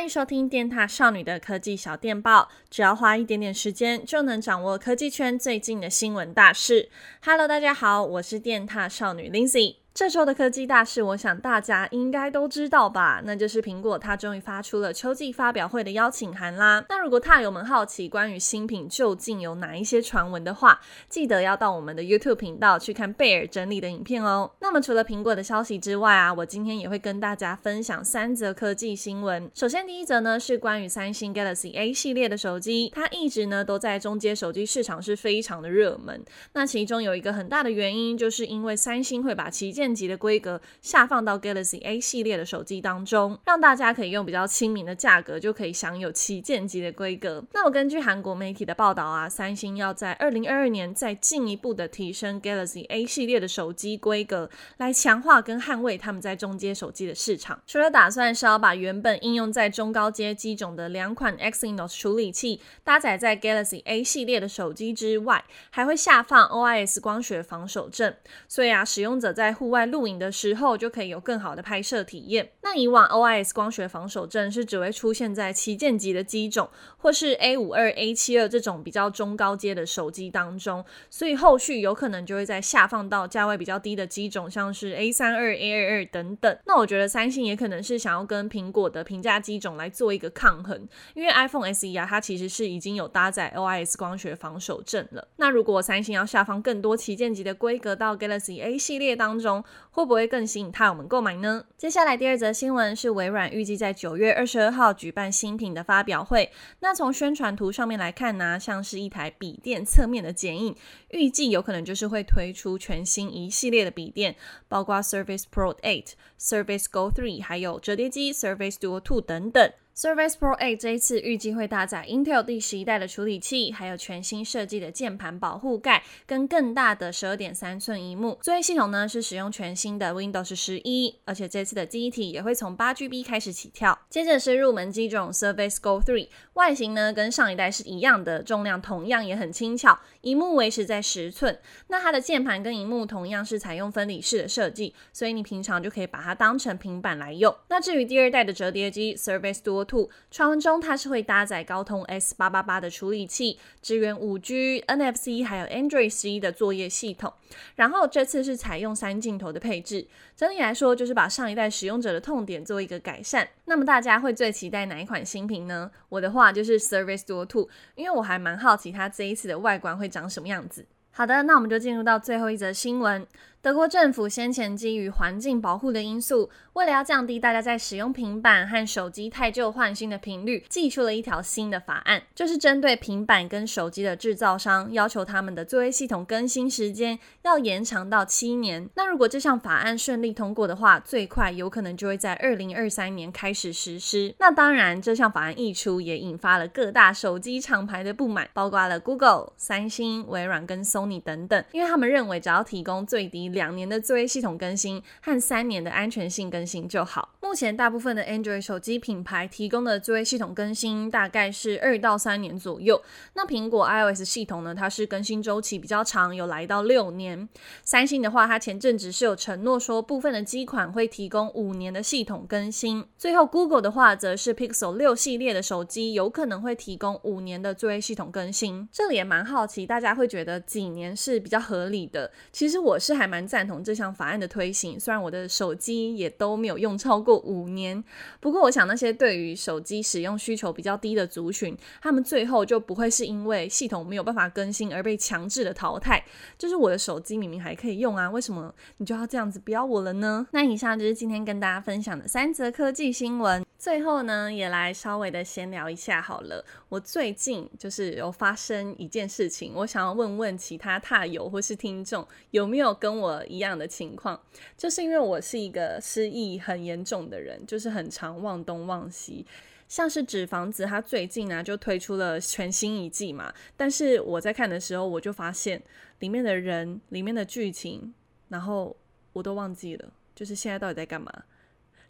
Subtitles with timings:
[0.00, 6.88] 欢迎收听电塔少女的科技小电报，只要花一点点时间，就能掌握科技圈最近的新闻大事。
[7.22, 9.76] Hello，大家好，我是电塔少女 Lindsay。
[9.92, 13.20] 这周的科技大事，我想大家应该都知道吧？
[13.24, 16.82] 那就是苹果它终于发出了秋季发表会的邀请函啦。
[16.88, 20.80] 那如果獭友们好奇关于新品究竟有哪一些传闻的话，
[21.10, 24.52] 记得要到我们的 YouTube 频道去看贝尔整理的影片哦。
[24.70, 29.50] 那么除了苹果的消息之外啊，我今天也会跟大家分享三则科技新闻。
[29.52, 36.24] 首先第一则呢是关于三星 Galaxy A 系列的手机，它一直呢都在中阶手机市场是非常的热门。
[36.52, 47.44] 那其中有一个很大的原因，就是因为三星会把旗舰级的规格下放到 Galaxy A 系列的手机当中，让大家可以用比较亲民的价格就可以享有旗舰级的规格。
[47.52, 57.60] 那我根据韩国媒体的报道啊，三星要在二零二二年再进一步的提升 Galaxy A 系列的手机规格，来强化跟捍卫他们在中阶手机的市场。
[57.66, 68.16] 除了打算是要把原本应用在中高阶机种的两款 Exynos 处理器搭载在 Galaxy A 系列的手机之外，还会下放 OIS 光学防手震，
[68.48, 72.50] 所以啊，使用者在户外露营的时候就可以有更好的拍摄体验。
[72.62, 86.58] 那以往 OIS 光学防手震是只会出现在旗舰级的机种，或是 A 五二、A 七二这种比较中高阶的手机当中，所以后续有可能就会再下放到价位比较低的机种，像是 A 三二、A 二二等等。
[86.66, 95.28] 那我觉得三星也可能是想要跟苹果的平价机种来做一个抗衡，因为 iPhone SE 啊，它其实是已经有搭载 OIS 光学防手震了。
[95.36, 101.64] 那如果三星要下方更多旗舰级的规格到 Galaxy A 系列当中，会不会更吸引他友们购买呢？
[101.76, 106.50] 接下来第二则新闻是微软预计在九月二十二号举办新品的发表会。
[106.80, 110.74] 那从宣传图上面来看呢，像是一台笔电侧面的剪影，
[111.10, 114.34] 预计有可能就是会推出全新一系列的笔电，
[114.68, 119.72] 包括 Surface Pro 8、Surface Go 3，还有折叠机 Surface Duo 2等等。
[120.00, 128.38] Surface Pro 8这一次预计会搭载 Intel 第十一代的处理器，还有全新设计的键盘保护盖，跟更大的十二点三寸萤幕。
[128.40, 133.98] 作业系统呢是使用全新的 Windows 十一，而且这次的记忆体也会从八 GB 开始起跳。
[134.08, 141.58] 接着是入门机种 Surface Go 3，外形呢跟上一代是一样的，重量同样也很轻巧，萤幕维持在十寸。
[141.88, 147.54] 那它的键盘跟萤幕同样是采用分离式的设计，所以你平常就可以把它当成平板来用。
[147.68, 149.89] 那至于第二代的折叠机 Surface Duo
[150.30, 157.32] 传闻中，它是会搭载高通 S 八八八的处理器，支援五 G、NFC 还有 Android 十一的作业系统。
[157.74, 160.06] 然后这次是采用三镜头的配置，
[160.36, 163.48] 整体来说就是把上一代使用者的痛点做一个改善。
[163.64, 165.90] 那么大家会最期待哪一款新品呢？
[166.08, 170.86] 我的话就是 Surface Duo 2，因为我还蛮好奇它这一次的外观会长什么样子。
[171.12, 173.26] 好的，那我们就进入到最后一则新闻。
[173.62, 188.88] 德国政府先前基于环境保护的因素，为了要降低大家在使用平板和手机汰旧换新的频率，祭出了一条新的法案，就是针对平板跟手机的制造商，要求他们的作业系统更新时间要延长到七年。
[188.94, 194.34] 那如果这项法案顺利通过的话，最快有可能就会在二零二三年开始实施。
[194.38, 207.34] 那当然，这项法案一出，也引发了各大手机厂牌的不满，包括了 Google、三星、微软跟 Sony 等等，因为他们认为只要提供最低两年的作业系统更新和三年的安全性更新就好。
[207.40, 213.02] 目前大部分的 Android 手机品牌提供的作业系统更新大概是二到三年左右。
[213.34, 217.48] 那苹果 iOS 系统呢，它是更新周期比较长，有来到六年。
[217.82, 223.04] 三星的话，它前阵子是有承诺说部分的机款会提供五年的系统更新。
[223.18, 228.88] 最后 Google 的话，则是 Pixel 六系列的手机有可能会提供五年的作业系统更新。
[228.92, 232.30] 这里也蛮好奇，大家会觉得几年是比较合理的？
[232.52, 238.02] 其实我是还蛮赞同这项法案的推行，虽然我的手机也都没有用超过五年，
[238.40, 246.24] 不过我想那些对于手机使用需求比较低的族群，他们最后就不会是因为系统没有办法更新而被强制的淘汰。
[246.58, 250.46] 就是我的手机明明还可以用啊，为什么你就要这样子不要我了呢？
[250.52, 253.64] 那以上就是今天跟大家分享的三则科技新闻。
[253.78, 256.62] 最后呢，也来稍微的闲聊一下好了。
[256.90, 264.40] 我最近就是有发生一件事情，我想要问问其他踏友或是听众有没有跟我一样的情况，
[264.76, 269.46] 就是因为我是一个失忆很严重的人，就是很常忘东忘西。
[269.88, 275.82] 像是纸房子，它最近呢就推出了全新一季嘛，但是我在看的时候，我就发现
[276.20, 278.14] 里面的人、里面的剧情，
[278.48, 278.96] 然后
[279.32, 281.32] 我都忘记了，就是现在到底在干嘛。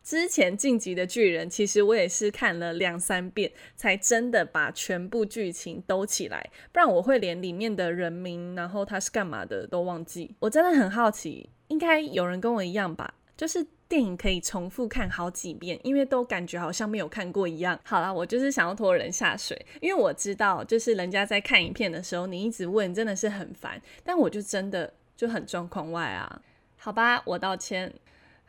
[0.03, 10.35] 之前晋级的巨人，其实我也是看了两三遍，才真的把全部剧情兜起来，不然我会连里面的人名，然后他是干嘛的都忘记。
[10.41, 13.15] 我真的很好奇，应该有人跟我一样吧？
[13.37, 17.79] 就是电影可以重复看好几遍，因为都感觉好像没有看过一样。
[17.85, 26.43] 好啦，我就是想要拖人下水，因为我知道，就是人家在看影片的时候，你一直问真的是很烦，但我就真的就很状况外啊。
[26.77, 27.93] 好吧，我道歉。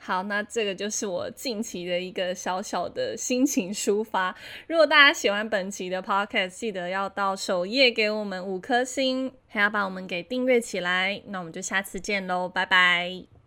[0.03, 4.35] 好，那这个就是我近期的一个小小的心情抒发。
[4.67, 11.21] 如果大家喜欢本期的 podcast，记得要到首页给我们五颗星，还要把我们给订阅起来。
[11.27, 13.40] 那我们就下次见喽，拜拜。